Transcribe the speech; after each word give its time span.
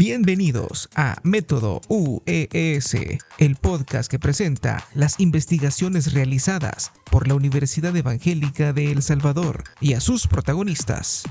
Bienvenidos 0.00 0.88
a 0.94 1.18
Método 1.24 1.82
UES, 1.90 2.96
el 3.36 3.56
podcast 3.56 4.10
que 4.10 4.18
presenta 4.18 4.82
las 4.94 5.20
investigaciones 5.20 6.14
realizadas 6.14 6.90
por 7.10 7.28
la 7.28 7.34
Universidad 7.34 7.94
Evangélica 7.94 8.72
de 8.72 8.92
El 8.92 9.02
Salvador 9.02 9.62
y 9.78 9.92
a 9.92 10.00
sus 10.00 10.26
protagonistas. 10.26 11.24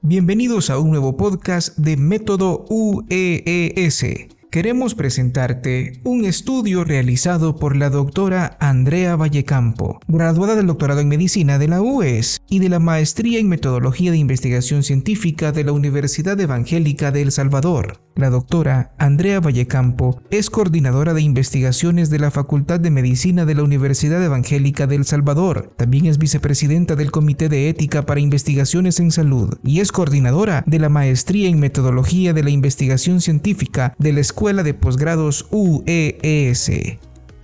Bienvenidos 0.00 0.70
a 0.70 0.78
un 0.78 0.90
nuevo 0.90 1.16
podcast 1.16 1.76
de 1.76 1.96
Método 1.96 2.66
UES 2.68 4.35
queremos 4.56 4.94
presentarte 4.94 6.00
un 6.02 6.24
estudio 6.24 6.82
realizado 6.82 7.56
por 7.56 7.76
la 7.76 7.90
doctora 7.90 8.56
Andrea 8.58 9.14
Vallecampo, 9.14 10.00
graduada 10.08 10.56
del 10.56 10.66
doctorado 10.66 11.00
en 11.00 11.08
medicina 11.08 11.58
de 11.58 11.68
la 11.68 11.82
UES 11.82 12.40
y 12.48 12.60
de 12.60 12.70
la 12.70 12.78
maestría 12.78 13.38
en 13.38 13.50
metodología 13.50 14.12
de 14.12 14.16
investigación 14.16 14.82
científica 14.82 15.52
de 15.52 15.64
la 15.64 15.72
Universidad 15.72 16.40
Evangélica 16.40 17.12
de 17.12 17.20
El 17.20 17.32
Salvador. 17.32 18.05
La 18.16 18.30
doctora 18.30 18.92
Andrea 18.96 19.40
Vallecampo 19.40 20.22
es 20.30 20.48
coordinadora 20.48 21.12
de 21.12 21.20
investigaciones 21.20 22.08
de 22.08 22.18
la 22.18 22.30
Facultad 22.30 22.80
de 22.80 22.90
Medicina 22.90 23.44
de 23.44 23.54
la 23.54 23.62
Universidad 23.62 24.24
Evangélica 24.24 24.86
de 24.86 24.96
El 24.96 25.04
Salvador. 25.04 25.72
También 25.76 26.06
es 26.06 26.18
vicepresidenta 26.18 26.96
del 26.96 27.10
Comité 27.10 27.48
de 27.50 27.68
Ética 27.68 28.06
para 28.06 28.20
Investigaciones 28.20 29.00
en 29.00 29.10
Salud 29.10 29.58
y 29.62 29.80
es 29.80 29.92
coordinadora 29.92 30.64
de 30.66 30.78
la 30.78 30.88
maestría 30.88 31.48
en 31.48 31.60
metodología 31.60 32.32
de 32.32 32.42
la 32.42 32.50
investigación 32.50 33.20
científica 33.20 33.94
de 33.98 34.12
la 34.12 34.20
Escuela 34.20 34.36
Escuela 34.46 34.62
de 34.62 34.74
Posgrados 34.74 35.46
UES. 35.50 36.70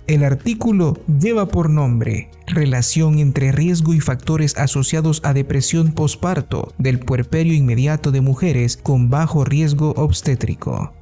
El 0.05 0.25
artículo 0.25 0.97
lleva 1.07 1.47
por 1.47 1.69
nombre 1.69 2.29
Relación 2.45 3.19
entre 3.19 3.53
riesgo 3.53 3.93
y 3.93 4.01
factores 4.01 4.57
asociados 4.57 5.21
a 5.23 5.33
depresión 5.33 5.93
posparto 5.93 6.73
del 6.77 6.99
puerperio 6.99 7.53
inmediato 7.53 8.11
de 8.11 8.19
mujeres 8.19 8.75
con 8.75 9.09
bajo 9.09 9.45
riesgo 9.45 9.91
obstétrico. 9.91 10.93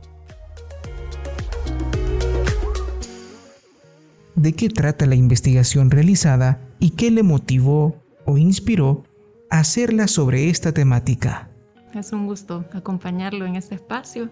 ¿De 4.36 4.54
qué 4.54 4.70
trata 4.70 5.08
la 5.08 5.16
investigación 5.16 5.90
realizada 5.90 6.62
y 6.80 6.92
qué 6.92 7.10
le 7.10 7.24
motivó 7.24 7.96
o 8.26 8.38
inspiró 8.38 9.04
a 9.50 9.60
hacerla 9.60 10.08
sobre 10.08 10.50
esta 10.50 10.74
temática? 10.74 11.50
Es 11.94 12.14
un 12.14 12.28
gusto 12.28 12.66
acompañarlo 12.72 13.46
en 13.46 13.56
este 13.56 13.76
espacio 13.76 14.30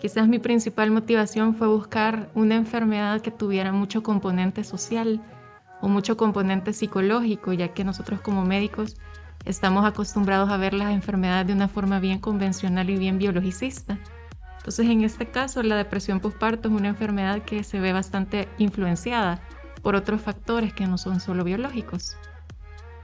Quizás 0.00 0.28
mi 0.28 0.38
principal 0.38 0.90
motivación 0.90 1.54
fue 1.54 1.68
buscar 1.68 2.30
una 2.34 2.56
enfermedad 2.56 3.20
que 3.20 3.30
tuviera 3.30 3.72
mucho 3.72 4.02
componente 4.02 4.64
social 4.64 5.20
o 5.80 5.88
mucho 5.88 6.16
componente 6.16 6.72
psicológico, 6.72 7.52
ya 7.52 7.68
que 7.68 7.84
nosotros 7.84 8.20
como 8.20 8.44
médicos 8.44 8.96
estamos 9.44 9.84
acostumbrados 9.84 10.50
a 10.50 10.56
ver 10.56 10.74
las 10.74 10.92
enfermedades 10.92 11.48
de 11.48 11.52
una 11.52 11.68
forma 11.68 12.00
bien 12.00 12.18
convencional 12.18 12.90
y 12.90 12.96
bien 12.96 13.18
biologicista. 13.18 13.98
Entonces, 14.58 14.86
en 14.86 15.02
este 15.02 15.26
caso, 15.26 15.62
la 15.62 15.76
depresión 15.76 16.20
postparto 16.20 16.68
es 16.68 16.74
una 16.74 16.88
enfermedad 16.88 17.42
que 17.42 17.64
se 17.64 17.80
ve 17.80 17.92
bastante 17.92 18.48
influenciada 18.58 19.40
por 19.82 19.96
otros 19.96 20.20
factores 20.20 20.72
que 20.72 20.86
no 20.86 20.98
son 20.98 21.18
solo 21.18 21.42
biológicos. 21.42 22.16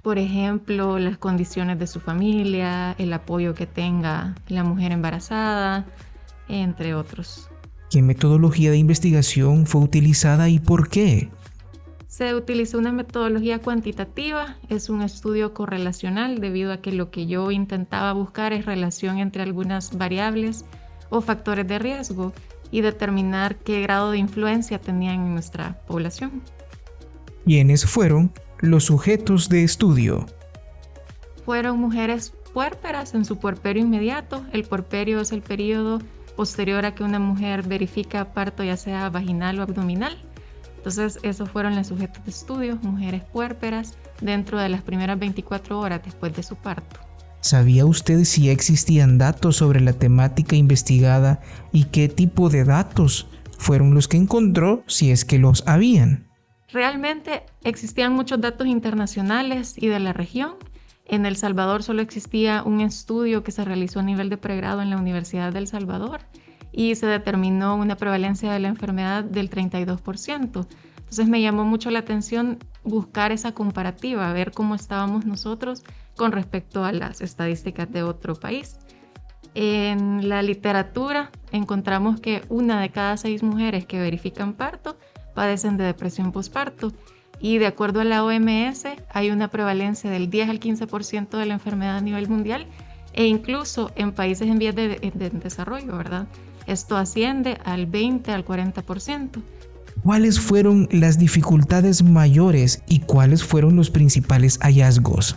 Por 0.02 0.18
ejemplo, 0.18 1.00
las 1.00 1.18
condiciones 1.18 1.78
de 1.80 1.88
su 1.88 1.98
familia, 1.98 2.92
el 2.98 3.12
apoyo 3.12 3.54
que 3.54 3.66
tenga 3.66 4.36
la 4.46 4.62
mujer 4.62 4.92
embarazada, 4.92 5.84
entre 6.48 6.94
otros. 6.94 7.48
¿Qué 7.90 8.02
metodología 8.02 8.70
de 8.70 8.76
investigación 8.76 9.66
fue 9.66 9.80
utilizada 9.80 10.48
y 10.48 10.58
por 10.58 10.88
qué? 10.88 11.30
Se 12.06 12.34
utilizó 12.34 12.78
una 12.78 12.92
metodología 12.92 13.60
cuantitativa, 13.60 14.56
es 14.68 14.90
un 14.90 15.02
estudio 15.02 15.54
correlacional 15.54 16.40
debido 16.40 16.72
a 16.72 16.78
que 16.82 16.92
lo 16.92 17.10
que 17.10 17.26
yo 17.26 17.50
intentaba 17.50 18.12
buscar 18.12 18.52
es 18.52 18.66
relación 18.66 19.18
entre 19.18 19.42
algunas 19.42 19.96
variables 19.96 20.64
o 21.10 21.20
factores 21.20 21.66
de 21.68 21.78
riesgo 21.78 22.32
y 22.70 22.80
determinar 22.80 23.56
qué 23.56 23.80
grado 23.82 24.10
de 24.10 24.18
influencia 24.18 24.78
tenían 24.78 25.14
en 25.26 25.32
nuestra 25.34 25.80
población. 25.86 26.42
¿Quiénes 27.44 27.86
fueron 27.86 28.32
los 28.58 28.84
sujetos 28.84 29.48
de 29.48 29.64
estudio? 29.64 30.26
Fueron 31.44 31.78
mujeres 31.78 32.32
puérperas 32.52 33.14
en 33.14 33.24
su 33.24 33.38
puerperio 33.38 33.82
inmediato. 33.82 34.44
El 34.52 34.64
puerperio 34.64 35.20
es 35.20 35.32
el 35.32 35.40
periodo 35.40 36.00
posterior 36.38 36.86
a 36.86 36.94
que 36.94 37.02
una 37.02 37.18
mujer 37.18 37.64
verifica 37.64 38.32
parto 38.32 38.62
ya 38.62 38.76
sea 38.76 39.10
vaginal 39.10 39.58
o 39.58 39.64
abdominal. 39.64 40.16
Entonces, 40.76 41.18
esos 41.24 41.50
fueron 41.50 41.74
los 41.74 41.88
sujetos 41.88 42.24
de 42.24 42.30
estudio, 42.30 42.78
mujeres 42.80 43.24
puérperas, 43.24 43.98
dentro 44.20 44.56
de 44.60 44.68
las 44.68 44.82
primeras 44.82 45.18
24 45.18 45.80
horas 45.80 46.00
después 46.04 46.32
de 46.36 46.44
su 46.44 46.54
parto. 46.54 47.00
¿Sabía 47.40 47.86
usted 47.86 48.22
si 48.22 48.50
existían 48.50 49.18
datos 49.18 49.56
sobre 49.56 49.80
la 49.80 49.94
temática 49.94 50.54
investigada 50.54 51.40
y 51.72 51.86
qué 51.86 52.08
tipo 52.08 52.50
de 52.50 52.62
datos 52.62 53.26
fueron 53.58 53.92
los 53.92 54.06
que 54.06 54.18
encontró, 54.18 54.84
si 54.86 55.10
es 55.10 55.24
que 55.24 55.40
los 55.40 55.66
habían? 55.66 56.28
Realmente 56.68 57.46
existían 57.64 58.12
muchos 58.12 58.40
datos 58.40 58.68
internacionales 58.68 59.74
y 59.76 59.88
de 59.88 59.98
la 59.98 60.12
región, 60.12 60.54
en 61.08 61.26
El 61.26 61.36
Salvador 61.36 61.82
solo 61.82 62.02
existía 62.02 62.62
un 62.62 62.80
estudio 62.80 63.42
que 63.42 63.50
se 63.50 63.64
realizó 63.64 64.00
a 64.00 64.02
nivel 64.02 64.28
de 64.28 64.36
pregrado 64.36 64.82
en 64.82 64.90
la 64.90 64.98
Universidad 64.98 65.52
del 65.52 65.66
Salvador 65.66 66.20
y 66.70 66.94
se 66.94 67.06
determinó 67.06 67.76
una 67.76 67.96
prevalencia 67.96 68.52
de 68.52 68.60
la 68.60 68.68
enfermedad 68.68 69.24
del 69.24 69.50
32%. 69.50 70.66
Entonces 70.98 71.28
me 71.28 71.40
llamó 71.40 71.64
mucho 71.64 71.90
la 71.90 72.00
atención 72.00 72.58
buscar 72.84 73.32
esa 73.32 73.52
comparativa, 73.52 74.32
ver 74.34 74.52
cómo 74.52 74.74
estábamos 74.74 75.24
nosotros 75.24 75.82
con 76.16 76.32
respecto 76.32 76.84
a 76.84 76.92
las 76.92 77.22
estadísticas 77.22 77.90
de 77.90 78.02
otro 78.02 78.34
país. 78.34 78.76
En 79.54 80.28
la 80.28 80.42
literatura 80.42 81.30
encontramos 81.50 82.20
que 82.20 82.42
una 82.50 82.80
de 82.80 82.90
cada 82.90 83.16
seis 83.16 83.42
mujeres 83.42 83.86
que 83.86 83.98
verifican 83.98 84.52
parto 84.52 84.98
padecen 85.34 85.78
de 85.78 85.84
depresión 85.84 86.32
postparto 86.32 86.92
y 87.40 87.58
de 87.58 87.66
acuerdo 87.66 88.00
a 88.00 88.04
la 88.04 88.24
OMS 88.24 88.84
hay 89.10 89.30
una 89.30 89.48
prevalencia 89.48 90.10
del 90.10 90.30
10 90.30 90.50
al 90.50 90.60
15% 90.60 91.38
de 91.38 91.46
la 91.46 91.54
enfermedad 91.54 91.96
a 91.96 92.00
nivel 92.00 92.28
mundial 92.28 92.66
e 93.12 93.26
incluso 93.26 93.90
en 93.96 94.12
países 94.12 94.48
en 94.48 94.58
vías 94.58 94.74
de, 94.74 94.98
desarrollo, 95.32 95.96
¿verdad? 95.96 96.26
Esto 96.66 96.96
asciende 96.96 97.58
al 97.64 97.86
20 97.86 98.32
al 98.32 98.44
40%. 98.44 99.42
¿Cuáles 100.02 100.38
fueron 100.38 100.88
las 100.92 101.18
dificultades 101.18 102.02
mayores 102.02 102.82
y 102.86 103.00
cuáles 103.00 103.42
fueron 103.42 103.74
los 103.76 103.90
principales 103.90 104.58
hallazgos? 104.62 105.36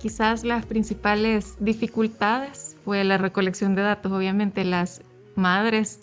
Quizás 0.00 0.44
las 0.44 0.66
principales 0.66 1.54
dificultades 1.58 2.76
fue 2.84 3.02
la 3.04 3.18
recolección 3.18 3.74
de 3.74 3.82
datos. 3.82 4.12
Obviamente 4.12 4.64
las 4.64 5.02
madres 5.34 6.00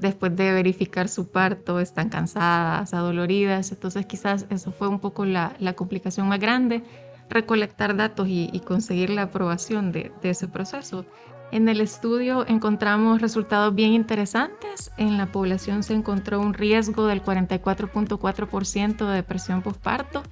después 0.00 0.34
de 0.36 0.52
verificar 0.52 1.08
su 1.08 1.28
parto 1.28 1.80
están 1.80 2.08
cansadas, 2.08 2.94
adoloridas, 2.94 3.70
entonces 3.72 4.06
quizás 4.06 4.46
eso 4.50 4.72
fue 4.72 4.88
un 4.88 5.00
poco 5.00 5.24
la, 5.24 5.54
complicación 5.74 6.28
más 6.28 6.40
grande, 6.40 6.82
recolectar 7.28 7.96
datos 7.96 8.26
y, 8.28 8.60
conseguir 8.64 9.10
la 9.10 9.22
aprobación 9.22 9.92
de, 9.92 10.12
de, 10.22 10.30
ese 10.30 10.48
proceso. 10.48 11.04
En 11.50 11.68
el 11.68 11.80
estudio 11.80 12.46
encontramos 12.46 13.22
resultados 13.22 13.74
bien 13.74 13.92
interesantes. 13.94 14.90
En 14.98 15.16
la 15.16 15.32
población 15.32 15.82
se 15.82 15.94
encontró 15.94 16.40
un 16.40 16.52
riesgo 16.52 17.06
del 17.06 17.22
44.4% 17.22 19.06
de 19.06 19.14
depresión 19.14 19.62
postparto. 19.62 20.22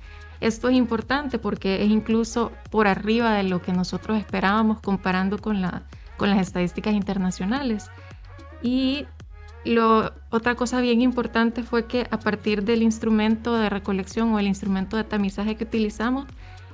Esto 0.40 0.68
es 0.68 0.76
importante 0.76 1.38
porque 1.38 1.82
es 1.82 1.90
incluso 1.90 2.52
por 2.70 2.86
arriba 2.86 3.32
de 3.32 3.44
lo 3.44 3.62
que 3.62 3.72
nosotros 3.72 4.18
esperábamos 4.18 4.80
comparando 4.80 5.38
con, 5.38 5.62
la, 5.62 5.84
con 6.18 6.28
las 6.28 6.40
estadísticas 6.40 6.92
internacionales. 6.92 7.90
Y 8.62 9.06
otra 10.30 10.54
cosa 10.54 10.80
bien 10.80 11.02
importante 11.02 11.62
fue 11.62 11.86
que 11.86 12.06
a 12.10 12.18
partir 12.18 12.64
del 12.64 12.82
instrumento 12.82 13.56
de 13.56 13.68
recolección 13.68 14.32
o 14.32 14.38
el 14.38 14.46
instrumento 14.46 14.96
de 14.96 15.04
tamizaje 15.04 15.56
que 15.56 15.64
utilizamos, 15.64 16.26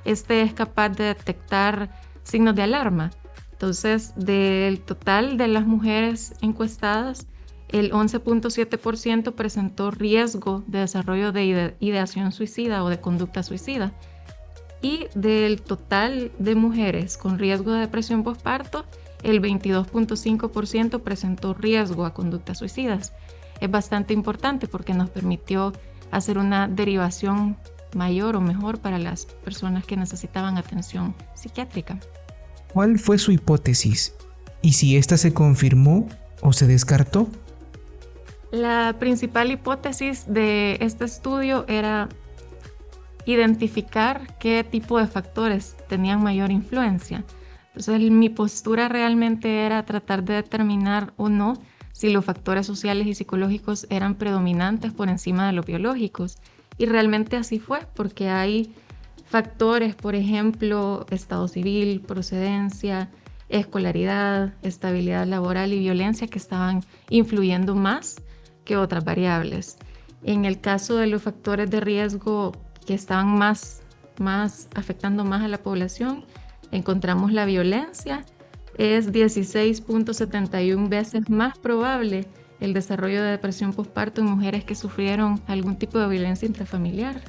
este 0.05 0.41
es 0.41 0.53
capaz 0.53 0.89
de 0.89 1.05
detectar 1.05 1.89
signos 2.23 2.55
de 2.55 2.63
alarma. 2.63 3.11
Entonces, 3.51 4.13
del 4.15 4.81
total 4.81 5.37
de 5.37 5.47
las 5.47 5.65
mujeres 5.65 6.33
encuestadas, 6.41 7.27
el 7.69 7.91
11.7% 7.91 9.33
presentó 9.33 9.89
riesgo 9.89 10.63
de 10.67 10.79
desarrollo 10.79 11.31
de 11.31 11.75
ideación 11.79 12.31
suicida 12.31 12.83
o 12.83 12.89
de 12.89 12.99
conducta 12.99 13.41
suicida. 13.41 13.93
Y 14.81 15.07
del 15.15 15.61
total 15.61 16.31
de 16.39 16.55
mujeres 16.55 17.17
con 17.17 17.39
riesgo 17.39 17.71
de 17.71 17.79
depresión 17.79 18.23
postparto, 18.23 18.85
el 19.23 19.41
22.5% 19.41 21.01
presentó 21.01 21.53
riesgo 21.53 22.05
a 22.05 22.13
conductas 22.13 22.59
suicidas. 22.59 23.13
Es 23.59 23.71
bastante 23.71 24.13
importante 24.13 24.67
porque 24.67 24.93
nos 24.93 25.09
permitió 25.09 25.73
hacer 26.11 26.37
una 26.37 26.67
derivación 26.67 27.57
mayor 27.95 28.35
o 28.35 28.41
mejor 28.41 28.79
para 28.79 28.99
las 28.99 29.25
personas 29.25 29.85
que 29.85 29.97
necesitaban 29.97 30.57
atención 30.57 31.15
psiquiátrica. 31.33 31.99
¿Cuál 32.71 32.99
fue 32.99 33.17
su 33.17 33.31
hipótesis? 33.31 34.13
¿Y 34.61 34.73
si 34.73 34.97
esta 34.97 35.17
se 35.17 35.33
confirmó 35.33 36.07
o 36.41 36.53
se 36.53 36.67
descartó? 36.67 37.27
La 38.51 38.95
principal 38.99 39.51
hipótesis 39.51 40.25
de 40.27 40.77
este 40.79 41.05
estudio 41.05 41.65
era 41.67 42.09
identificar 43.25 44.37
qué 44.37 44.63
tipo 44.63 44.99
de 44.99 45.07
factores 45.07 45.75
tenían 45.87 46.21
mayor 46.21 46.51
influencia. 46.51 47.23
Entonces 47.75 48.11
mi 48.11 48.29
postura 48.29 48.87
realmente 48.87 49.65
era 49.65 49.83
tratar 49.83 50.23
de 50.23 50.35
determinar 50.35 51.13
o 51.17 51.29
no 51.29 51.53
si 51.91 52.11
los 52.11 52.25
factores 52.25 52.65
sociales 52.67 53.07
y 53.07 53.15
psicológicos 53.15 53.87
eran 53.89 54.15
predominantes 54.15 54.91
por 54.91 55.09
encima 55.09 55.47
de 55.47 55.53
los 55.53 55.65
biológicos. 55.65 56.37
Y 56.77 56.85
realmente 56.85 57.37
así 57.37 57.59
fue, 57.59 57.79
porque 57.95 58.29
hay 58.29 58.73
factores, 59.25 59.95
por 59.95 60.15
ejemplo, 60.15 61.05
estado 61.09 61.47
civil, 61.47 62.01
procedencia, 62.01 63.09
escolaridad, 63.49 64.53
estabilidad 64.63 65.27
laboral 65.27 65.73
y 65.73 65.79
violencia 65.79 66.27
que 66.27 66.39
estaban 66.39 66.83
influyendo 67.09 67.75
más 67.75 68.21
que 68.65 68.77
otras 68.77 69.03
variables. 69.03 69.77
En 70.23 70.45
el 70.45 70.59
caso 70.61 70.97
de 70.97 71.07
los 71.07 71.21
factores 71.21 71.69
de 71.69 71.79
riesgo 71.79 72.53
que 72.85 72.93
estaban 72.93 73.27
más, 73.37 73.81
más 74.19 74.67
afectando 74.73 75.25
más 75.25 75.43
a 75.43 75.47
la 75.47 75.59
población, 75.59 76.25
encontramos 76.73 77.31
la 77.31 77.45
violencia. 77.45 78.25
Es 78.77 79.11
16.71 79.11 80.89
veces 80.89 81.29
más 81.29 81.57
probable 81.57 82.27
el 82.59 82.73
desarrollo 82.73 83.21
de 83.21 83.31
depresión 83.31 83.73
postparto 83.73 84.21
en 84.21 84.27
mujeres 84.27 84.63
que 84.63 84.75
sufrieron 84.75 85.41
algún 85.47 85.77
tipo 85.77 85.99
de 85.99 86.07
violencia 86.07 86.47
intrafamiliar. 86.47 87.21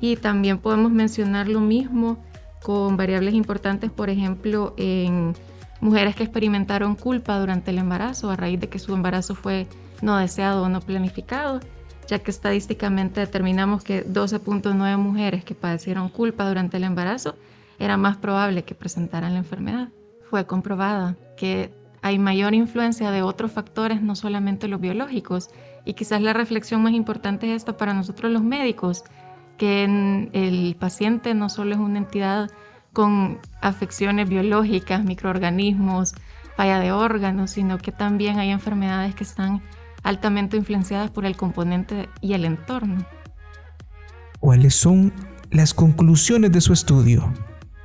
Y 0.00 0.16
también 0.16 0.58
podemos 0.58 0.92
mencionar 0.92 1.48
lo 1.48 1.60
mismo 1.60 2.18
con 2.62 2.96
variables 2.96 3.34
importantes, 3.34 3.90
por 3.90 4.10
ejemplo, 4.10 4.74
en 4.76 5.34
mujeres 5.80 6.14
que 6.14 6.24
experimentaron 6.24 6.94
culpa 6.94 7.38
durante 7.38 7.70
el 7.70 7.78
embarazo 7.78 8.30
a 8.30 8.36
raíz 8.36 8.60
de 8.60 8.68
que 8.68 8.78
su 8.78 8.94
embarazo 8.94 9.34
fue 9.34 9.66
no 10.02 10.16
deseado 10.16 10.62
o 10.62 10.68
no 10.68 10.80
planificado 10.80 11.60
ya 12.06 12.18
que 12.18 12.30
estadísticamente 12.30 13.20
determinamos 13.20 13.82
que 13.82 14.06
12.9 14.06 14.96
mujeres 14.98 15.44
que 15.44 15.54
padecieron 15.54 16.08
culpa 16.08 16.46
durante 16.46 16.76
el 16.76 16.84
embarazo 16.84 17.36
era 17.78 17.96
más 17.96 18.16
probable 18.16 18.64
que 18.64 18.74
presentaran 18.74 19.32
la 19.32 19.38
enfermedad. 19.38 19.88
Fue 20.30 20.46
comprobada 20.46 21.16
que 21.36 21.72
hay 22.02 22.18
mayor 22.18 22.54
influencia 22.54 23.10
de 23.10 23.22
otros 23.22 23.52
factores, 23.52 24.02
no 24.02 24.14
solamente 24.14 24.68
los 24.68 24.80
biológicos, 24.80 25.50
y 25.84 25.94
quizás 25.94 26.20
la 26.20 26.32
reflexión 26.32 26.82
más 26.82 26.92
importante 26.92 27.46
es 27.48 27.56
esta 27.56 27.76
para 27.76 27.94
nosotros 27.94 28.30
los 28.30 28.42
médicos, 28.42 29.04
que 29.56 29.84
el 30.32 30.76
paciente 30.78 31.34
no 31.34 31.48
solo 31.48 31.74
es 31.74 31.80
una 31.80 31.98
entidad 31.98 32.50
con 32.92 33.38
afecciones 33.60 34.28
biológicas, 34.28 35.04
microorganismos, 35.04 36.14
falla 36.56 36.78
de 36.78 36.92
órganos, 36.92 37.52
sino 37.52 37.78
que 37.78 37.92
también 37.92 38.38
hay 38.38 38.50
enfermedades 38.50 39.14
que 39.14 39.24
están 39.24 39.62
altamente 40.02 40.56
influenciadas 40.56 41.10
por 41.10 41.24
el 41.24 41.36
componente 41.36 42.08
y 42.20 42.34
el 42.34 42.44
entorno. 42.44 43.04
¿Cuáles 44.40 44.74
son 44.74 45.12
las 45.50 45.72
conclusiones 45.72 46.52
de 46.52 46.60
su 46.60 46.72
estudio? 46.72 47.32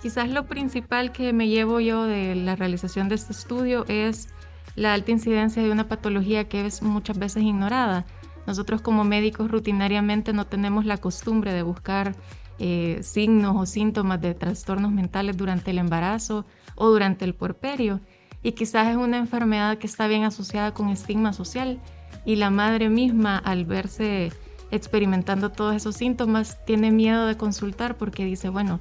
Quizás 0.02 0.30
lo 0.30 0.46
principal 0.46 1.12
que 1.12 1.34
me 1.34 1.50
llevo 1.50 1.82
yo 1.82 2.04
de 2.06 2.34
la 2.36 2.56
realización 2.56 3.10
de 3.10 3.16
este 3.16 3.34
estudio 3.34 3.86
es 3.90 4.30
la 4.76 4.94
alta 4.94 5.12
incidencia 5.12 5.62
de 5.62 5.72
una 5.72 5.90
patología 5.90 6.48
que 6.48 6.66
es 6.66 6.82
muchas 6.82 7.20
veces 7.20 7.44
ignorada. 7.44 8.06
Nosotros 8.48 8.82
como 8.82 9.04
médicos 9.04 9.52
rutinariamente 9.52 10.32
no 10.32 10.48
tenemos 10.48 10.86
la 10.86 10.98
costumbre 10.98 11.52
de 11.52 11.64
buscar 11.64 12.16
eh, 12.60 13.00
signos 13.04 13.58
o 13.58 13.66
síntomas 13.66 14.22
de 14.22 14.34
trastornos 14.34 14.92
mentales 14.92 15.36
durante 15.36 15.72
el 15.72 15.80
embarazo 15.80 16.46
o 16.76 16.90
durante 16.90 17.26
el 17.26 17.36
puerperio. 17.36 18.00
Y 18.42 18.54
quizás 18.54 18.88
es 18.88 18.96
una 18.96 19.18
enfermedad 19.18 19.78
que 19.80 19.88
está 19.88 20.08
bien 20.08 20.24
asociada 20.24 20.74
con 20.74 20.88
estigma 20.88 21.34
social 21.34 21.80
y 22.26 22.38
la 22.38 22.50
madre 22.50 22.88
misma 22.88 23.38
al 23.38 23.66
verse 23.66 24.32
experimentando 24.72 25.52
todos 25.52 25.76
esos 25.76 25.96
síntomas 25.96 26.64
tiene 26.66 26.92
miedo 26.92 27.26
de 27.26 27.36
consultar 27.36 27.98
porque 27.98 28.24
dice, 28.24 28.48
bueno, 28.48 28.80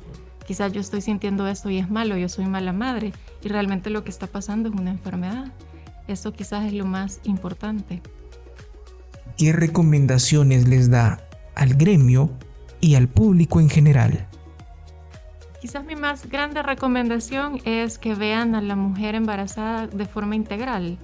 quizás 0.49 0.73
yo 0.73 0.81
estoy 0.81 1.03
sintiendo 1.03 1.47
esto 1.47 1.69
y 1.69 1.77
es 1.77 1.91
malo, 1.91 2.17
yo 2.17 2.27
soy 2.31 2.47
mala 2.47 2.73
madre 2.73 3.13
y 3.45 3.49
realmente 3.49 3.91
lo 3.91 4.03
que 4.03 4.09
está 4.09 4.27
pasando 4.27 4.71
es 4.71 4.75
una 4.75 4.91
enfermedad. 4.91 5.53
Eso 6.09 6.33
quizás 6.33 6.65
es 6.65 6.73
lo 6.73 6.87
más 6.87 7.21
importante. 7.25 8.01
¿Qué 9.37 9.53
recomendaciones 9.53 10.67
les 10.67 10.91
da 10.91 11.21
al 11.55 11.75
gremio 11.75 12.31
y 12.81 12.95
al 12.95 13.09
público 13.09 13.61
en 13.61 13.69
general? 13.69 14.27
Quizás 15.61 15.85
mi 15.85 15.97
más 15.97 16.31
grande 16.31 16.63
recomendación 16.63 17.61
es 17.67 17.99
que 17.99 18.15
vean 18.15 18.55
a 18.55 18.63
la 18.63 18.75
mujer 18.75 19.17
embarazada 19.17 19.87
de 19.87 20.07
forma 20.07 20.35
integral, 20.35 20.97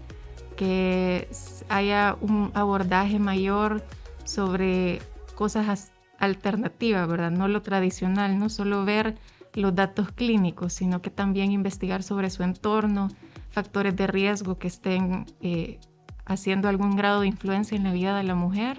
que 0.56 1.29
haya 1.69 2.17
un 2.23 2.50
abordaje 2.55 3.19
mayor 3.19 3.85
sobre 4.25 5.02
cosas 5.35 5.93
alternativas, 6.19 7.06
¿verdad? 7.06 7.31
No 7.31 7.46
lo 7.46 7.61
tradicional, 7.61 8.38
no 8.38 8.49
solo 8.49 8.87
ver 8.87 9.19
los 9.54 9.74
datos 9.74 10.12
clínicos, 10.12 10.72
sino 10.72 11.00
que 11.00 11.10
también 11.10 11.52
investigar 11.52 12.02
sobre 12.02 12.30
su 12.30 12.42
entorno, 12.42 13.08
factores 13.50 13.96
de 13.96 14.06
riesgo 14.06 14.58
que 14.58 14.68
estén 14.68 15.26
eh, 15.40 15.78
haciendo 16.26 16.68
algún 16.68 16.96
grado 16.96 17.20
de 17.20 17.28
influencia 17.28 17.76
en 17.76 17.84
la 17.84 17.92
vida 17.92 18.16
de 18.16 18.24
la 18.24 18.34
mujer. 18.34 18.78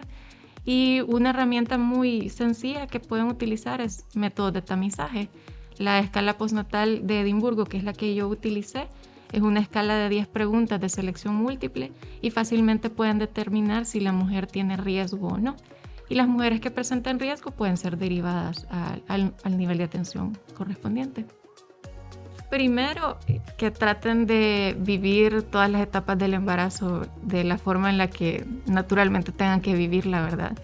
Y 0.65 1.01
una 1.07 1.29
herramienta 1.29 1.77
muy 1.77 2.29
sencilla 2.29 2.87
que 2.87 2.99
pueden 2.99 3.27
utilizar 3.27 3.81
es 3.81 4.05
método 4.15 4.51
de 4.51 4.61
tamizaje. 4.61 5.29
La 5.77 5.99
escala 5.99 6.37
postnatal 6.37 7.05
de 7.05 7.21
Edimburgo, 7.21 7.65
que 7.65 7.77
es 7.77 7.83
la 7.83 7.93
que 7.93 8.15
yo 8.15 8.27
utilicé, 8.27 8.87
es 9.31 9.41
una 9.41 9.59
escala 9.59 9.95
de 9.95 10.09
10 10.09 10.27
preguntas 10.27 10.79
de 10.79 10.89
selección 10.89 11.35
múltiple 11.35 11.91
y 12.21 12.31
fácilmente 12.31 12.89
pueden 12.89 13.19
determinar 13.19 13.85
si 13.85 13.99
la 13.99 14.11
mujer 14.11 14.47
tiene 14.47 14.77
riesgo 14.77 15.27
o 15.27 15.37
no. 15.37 15.55
Y 16.09 16.15
las 16.15 16.27
mujeres 16.27 16.61
que 16.61 16.71
presenten 16.71 17.19
riesgo 17.19 17.51
pueden 17.51 17.77
ser 17.77 17.97
derivadas 17.97 18.67
al, 19.07 19.33
al 19.43 19.57
nivel 19.57 19.79
de 19.79 19.85
atención 19.85 20.37
correspondiente. 20.55 21.25
Primero, 22.49 23.17
que 23.57 23.71
traten 23.71 24.27
de 24.27 24.77
vivir 24.79 25.41
todas 25.43 25.69
las 25.69 25.81
etapas 25.81 26.17
del 26.17 26.35
embarazo 26.35 27.01
de 27.23 27.43
la 27.43 27.57
forma 27.57 27.89
en 27.89 27.97
la 27.97 28.07
que 28.09 28.45
naturalmente 28.67 29.31
tengan 29.31 29.61
que 29.61 29.73
vivir, 29.73 30.05
la 30.05 30.21
verdad. 30.21 30.57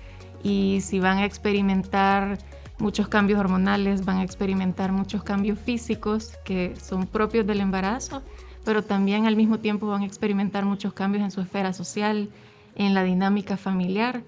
Y 0.43 0.79
si 0.81 0.99
van 0.99 1.17
a 1.17 1.25
experimentar 1.25 2.38
muchos 2.77 3.07
cambios 3.07 3.39
hormonales, 3.39 4.05
van 4.05 4.17
a 4.17 4.23
experimentar 4.23 4.91
muchos 4.91 5.23
cambios 5.23 5.59
físicos 5.59 6.38
que 6.43 6.75
son 6.75 7.07
propios 7.07 7.45
del 7.47 7.61
embarazo, 7.61 8.21
pero 8.63 8.83
también 8.83 9.25
al 9.25 9.35
mismo 9.35 9.59
tiempo 9.59 9.88
van 9.88 10.03
a 10.03 10.05
experimentar 10.05 10.65
muchos 10.65 10.93
cambios 10.93 11.23
en 11.23 11.31
su 11.31 11.41
esfera 11.41 11.73
social, 11.73 12.29
en 12.75 12.93
la 12.93 13.03
dinámica 13.03 13.57
familiar. 13.57 14.23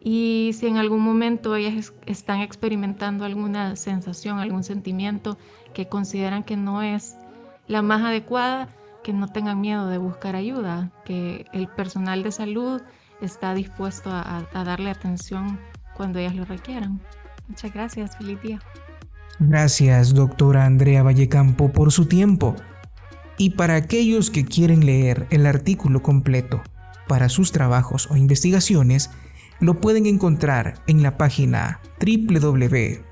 Y 0.00 0.52
si 0.54 0.66
en 0.66 0.76
algún 0.76 1.00
momento 1.00 1.56
ellas 1.56 1.92
están 2.06 2.40
experimentando 2.40 3.24
alguna 3.24 3.76
sensación, 3.76 4.38
algún 4.38 4.62
sentimiento 4.62 5.38
que 5.74 5.88
consideran 5.88 6.44
que 6.44 6.56
no 6.56 6.82
es 6.82 7.16
la 7.66 7.82
más 7.82 8.02
adecuada, 8.02 8.68
que 9.02 9.12
no 9.12 9.28
tengan 9.28 9.60
miedo 9.60 9.88
de 9.88 9.98
buscar 9.98 10.36
ayuda, 10.36 10.90
que 11.04 11.46
el 11.52 11.68
personal 11.68 12.22
de 12.22 12.32
salud 12.32 12.82
está 13.20 13.54
dispuesto 13.54 14.10
a, 14.10 14.46
darle 14.52 14.90
atención 14.90 15.58
cuando 15.94 16.18
ellas 16.18 16.34
lo 16.34 16.44
requieran. 16.44 17.00
Muchas 17.48 17.72
gracias, 17.72 18.16
feliz. 18.16 18.38
Gracias, 19.40 20.14
doctora 20.14 20.64
Andrea 20.64 21.02
Vallecampo, 21.02 21.72
por 21.72 21.92
su 21.92 22.06
tiempo. 22.06 22.54
Y 23.36 23.50
para 23.50 23.76
aquellos 23.76 24.30
que 24.30 24.44
quieren 24.44 24.84
leer 24.84 25.26
el 25.30 25.46
artículo 25.46 26.02
completo 26.02 26.60
para 27.06 27.28
sus 27.28 27.52
trabajos 27.52 28.08
o 28.10 28.16
investigaciones, 28.16 29.10
lo 29.60 29.80
pueden 29.80 30.06
encontrar 30.06 30.82
en 30.86 31.02
la 31.02 31.16
página 31.16 31.80
www.uees.edu.sb. 32.00 33.08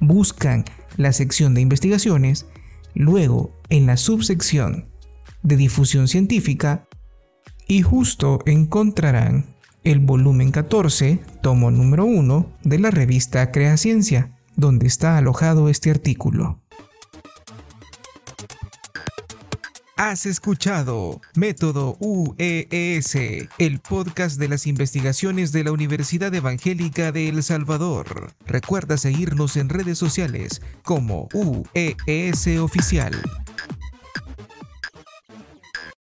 Buscan 0.00 0.64
la 0.96 1.12
sección 1.12 1.54
de 1.54 1.60
investigaciones, 1.60 2.46
luego 2.94 3.54
en 3.68 3.86
la 3.86 3.96
subsección 3.96 4.88
de 5.42 5.56
difusión 5.56 6.08
científica 6.08 6.88
y 7.68 7.82
justo 7.82 8.40
encontrarán 8.46 9.54
el 9.84 10.00
volumen 10.00 10.50
14, 10.50 11.20
tomo 11.42 11.70
número 11.70 12.04
1 12.04 12.52
de 12.64 12.78
la 12.78 12.90
revista 12.90 13.50
Crea 13.52 13.76
Ciencia 13.76 14.36
donde 14.60 14.86
está 14.86 15.16
alojado 15.16 15.68
este 15.68 15.90
artículo. 15.90 16.60
Has 20.02 20.24
escuchado 20.24 21.20
Método 21.34 21.98
UES, 22.00 23.14
el 23.58 23.80
podcast 23.80 24.40
de 24.40 24.48
las 24.48 24.66
investigaciones 24.66 25.52
de 25.52 25.62
la 25.62 25.72
Universidad 25.72 26.34
Evangélica 26.34 27.12
de 27.12 27.28
El 27.28 27.42
Salvador. 27.42 28.32
Recuerda 28.46 28.96
seguirnos 28.96 29.58
en 29.58 29.68
redes 29.68 29.98
sociales 29.98 30.62
como 30.84 31.28
UES 31.34 32.46
Oficial. 32.60 33.12